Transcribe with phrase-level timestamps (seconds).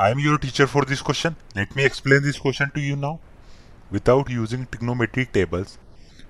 [0.00, 3.16] I am your teacher for this question let me explain this question to you now
[3.92, 5.76] without using trigonometric tables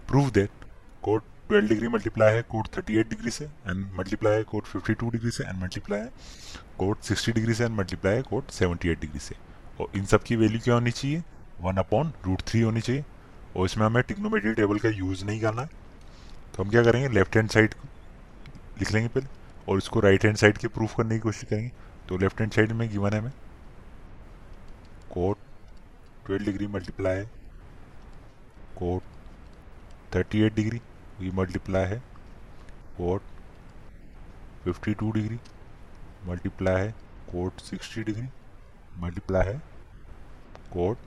[0.09, 0.65] prove that
[1.03, 4.95] cot twelve degree multiply है cot thirty eight degree से and multiply है cot fifty
[4.95, 6.11] two degree से and multiply है.
[6.79, 9.35] Cot sixty degree से and multiply है cot seventy eight degree से.
[9.81, 11.23] और इन सब की वैल्यू क्या होनी चाहिए?
[11.61, 13.05] वन अपॉन रूट थ्री होनी चाहिए.
[13.57, 15.69] और इसमें हमें टिक्नोमेट्रिक टेबल का यूज़ नहीं करना है.
[16.57, 17.09] तो हम क्या करेंगे?
[17.09, 17.75] लेफ़्ट हैंड साइड
[18.81, 19.27] लिख लेंगे पहले.
[19.69, 21.71] और इसको राइट हैंड साइड के प्रूफ करने की कोशिश करेंगे.
[22.09, 23.33] तो लेफ़्ट हैंड साइड में गिवन है मैं
[25.13, 25.39] cot
[26.27, 27.25] twelve degree multiply
[28.77, 29.03] cot
[30.15, 30.81] thirty eight degree
[31.21, 31.99] ये मल्टीप्लाई है।
[32.97, 33.23] Cot
[34.65, 35.39] fifty two degree
[36.27, 36.91] multiply है।
[37.33, 38.27] कोट सिक्सटी डिग्री
[38.99, 39.57] मल्टीप्लाई है।
[40.73, 40.99] Cot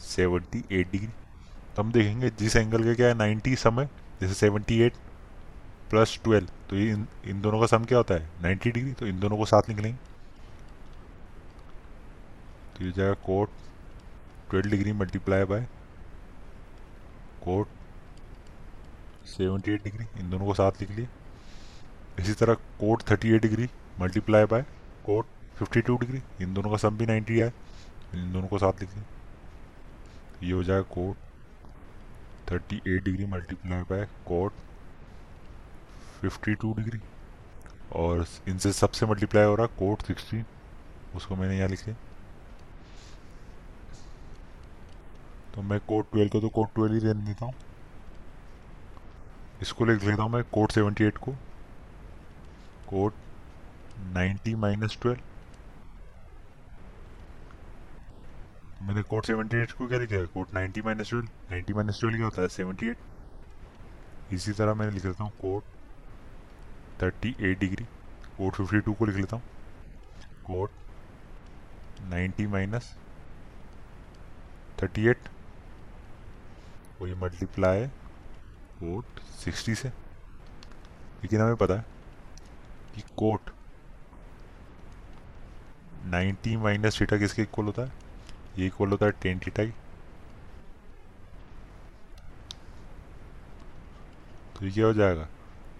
[0.00, 1.08] seventy eight degree.
[1.76, 3.86] तो हम देखेंगे जिस एंगल का क्या है नाइन्टी सम है।
[4.20, 4.96] जैसे सेवेंटी एट
[5.90, 8.28] प्लस ट्वेल्व तो ये इन, इन दोनों का सम क्या होता है?
[8.42, 8.92] Ninety degree.
[8.92, 10.11] तो इन दोनों को साथ निकलेंगे।
[12.76, 13.50] तो ये जाएगा। Cot
[14.50, 15.66] twelve degree multiply by
[17.44, 17.68] cot
[19.28, 20.06] seventy eight degree.
[20.20, 21.08] इन दोनों को साथ लिख लिए।
[22.20, 23.68] इसी तरह cot thirty eight degree
[24.00, 24.62] multiply by
[25.06, 25.26] cot
[25.58, 26.22] fifty two degree.
[26.40, 27.52] इन दोनों का सम भी नाइन्टी आए
[28.14, 31.16] इन दोनों को साथ लिख लिए। ये हो जाएगा cot
[32.50, 34.52] thirty eight degree multiply by cot
[36.20, 37.00] fifty two degree.
[37.96, 40.44] और इनसे सबसे मल्टीप्लाई हो रहा कोट सिक्सटीन।
[41.16, 41.92] उसको मैंने यहाँ लिखे
[45.54, 47.54] तो मैं कोट ट्वेल्व को तो कोट ट्वेल्व ही रहने देता हूँ
[49.62, 51.32] इसको लिख लेता हूँ मैं कोट सेवेंटी एट को।
[52.88, 53.14] कोट
[54.14, 55.20] नाइन्टी माइनस ट्वेल्व
[58.82, 60.26] मैंने कोट सेवेंटी एट को क्या लिखा है?
[60.26, 62.48] Cot ninety minus twelve ninety minus twelve क्या होता है?
[62.48, 65.64] सेवेंटी एट इसी तरह मैंने लिख लेता हूँ cot
[67.02, 67.84] thirty eight degree
[68.38, 69.42] cot fifty two को लिख लेता हूँ।
[70.46, 70.70] Cot
[72.10, 72.92] ninety minus
[74.82, 75.28] thirty eight
[77.02, 77.86] वो ये मल्टीप्लाई
[78.80, 81.84] कोट सिक्सटी से। लेकिन हमें पता है
[82.94, 83.50] कि कोट
[86.10, 87.92] नाइन्टी माइनस थीटा किसके इक्वल होता है?
[88.58, 89.70] ये इक्वल होता है टेन थीटा ही
[94.58, 95.24] तो ये क्या हो जाएगा?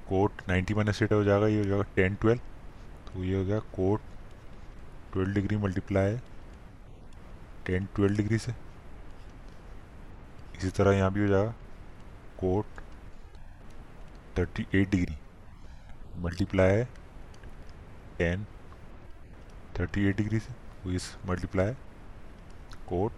[0.09, 2.41] कोट नाइन्टी माइनस थीटा हो जाएगा, ये हो जाएगा टेन ट्वेल्व
[3.07, 4.01] तो ये हो गया cot
[5.13, 6.19] twelve degree multiply
[7.67, 8.72] tan twelve degree से।
[10.63, 11.51] इसी तरह यहाँ भी हो जाएगा।
[12.39, 12.81] Cot
[14.39, 15.15] thirty eight degree
[16.23, 16.85] multiply है
[18.19, 18.45] टेन
[19.79, 21.73] थर्टी एट डिग्री से इस मल्टीप्लाई
[22.89, 23.13] कोट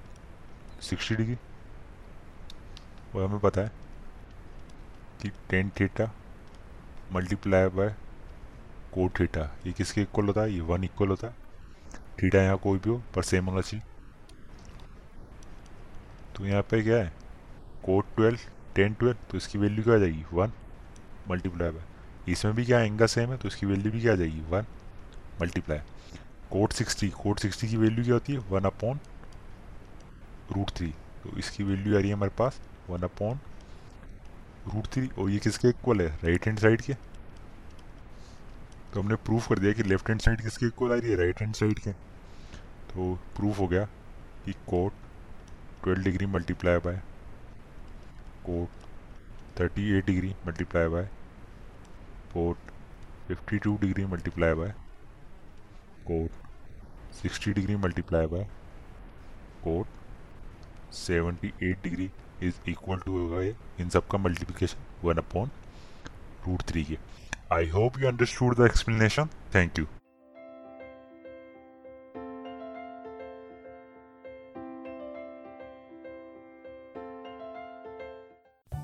[0.82, 1.36] सिक्सटी डिग्री
[3.14, 3.70] वो हमें पता है
[5.22, 6.10] कि tan theta
[7.12, 7.94] multiply by
[8.94, 10.52] cot theta ये किसके इक्वल होता है?
[10.52, 11.34] ये वन इक्वल होता है।
[12.22, 13.84] थीटा यहाँ कोई भी हो, पर सेम होना चाहिए।
[16.36, 17.12] तो यहाँ पे क्या है?
[17.84, 18.38] कोट ट्वेल्व,
[18.74, 20.24] टेन ट्वेल्व तो इसकी वैल्यू क्या आ जाएगी?
[20.32, 20.52] वन।
[21.30, 24.40] मल्टीप्लाई बाय इसमें भी क्या एंगल सेम है तो इसकी वैल्यू भी क्या आ जाएगी?
[24.50, 24.66] One.
[25.40, 25.78] Multiply.
[26.50, 28.38] Cot sixty cot sixty की वैल्यू क्या होती है?
[28.50, 29.00] One upon
[30.52, 30.88] root three.
[31.22, 33.38] तो इसकी वैल्यू आ रही है हमारे पास वन अपॉन
[34.74, 36.08] रूट थ्री। और ये किसके इक्वल है?
[36.24, 36.94] राइट हैंड साइड के।
[38.92, 41.16] तो हमने प्रूफ कर दिया कि लेफ़्ट हैंड साइड किसके इक्वल आ रही है?
[41.16, 41.92] राइट हैंड साइड के।
[42.92, 43.84] तो प्रूफ हो गया
[44.44, 44.92] कि cot
[45.82, 47.00] twelve degree multiply by
[48.46, 51.08] cot thirty eight degree multiply by
[52.34, 52.72] cot
[53.28, 54.74] fifty two degree multiply by
[56.06, 56.42] cot
[57.14, 58.44] sixty degree multiply by
[59.64, 59.86] cot
[60.94, 62.10] seventy eight degree
[62.42, 63.42] is equal to होगा
[63.82, 65.50] इन सब का multiplication one upon
[66.46, 66.98] root three के।
[67.54, 69.86] I hope you understood the explanation thank you